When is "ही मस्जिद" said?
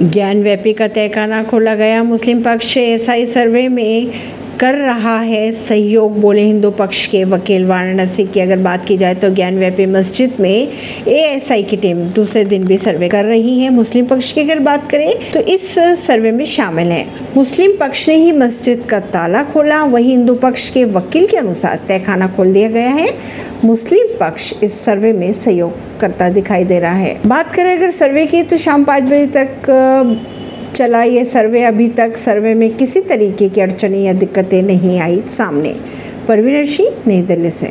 18.14-18.84